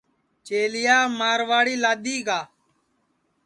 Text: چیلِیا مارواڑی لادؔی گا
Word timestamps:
چیلِیا 0.45 0.97
مارواڑی 1.17 1.75
لادؔی 1.83 2.17
گا 2.27 2.39